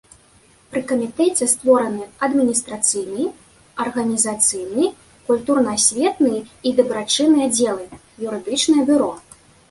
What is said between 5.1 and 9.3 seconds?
культурна-асветны і дабрачынны аддзелы, юрыдычнае бюро.